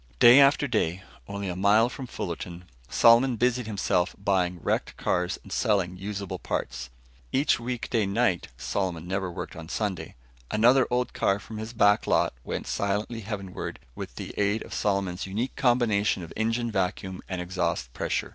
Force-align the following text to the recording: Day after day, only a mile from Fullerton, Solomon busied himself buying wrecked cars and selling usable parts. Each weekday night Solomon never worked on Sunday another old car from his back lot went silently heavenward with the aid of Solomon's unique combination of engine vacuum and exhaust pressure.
Day 0.17 0.39
after 0.39 0.67
day, 0.67 1.03
only 1.27 1.47
a 1.47 1.55
mile 1.55 1.87
from 1.87 2.07
Fullerton, 2.07 2.65
Solomon 2.89 3.35
busied 3.35 3.67
himself 3.67 4.15
buying 4.17 4.59
wrecked 4.63 4.97
cars 4.97 5.37
and 5.43 5.51
selling 5.51 5.95
usable 5.95 6.39
parts. 6.39 6.89
Each 7.31 7.59
weekday 7.59 8.07
night 8.07 8.47
Solomon 8.57 9.07
never 9.07 9.31
worked 9.31 9.55
on 9.55 9.69
Sunday 9.69 10.15
another 10.49 10.87
old 10.89 11.13
car 11.13 11.37
from 11.39 11.59
his 11.59 11.71
back 11.71 12.07
lot 12.07 12.33
went 12.43 12.65
silently 12.65 13.19
heavenward 13.19 13.77
with 13.93 14.15
the 14.15 14.33
aid 14.39 14.63
of 14.63 14.73
Solomon's 14.73 15.27
unique 15.27 15.55
combination 15.55 16.23
of 16.23 16.33
engine 16.35 16.71
vacuum 16.71 17.21
and 17.29 17.39
exhaust 17.39 17.93
pressure. 17.93 18.29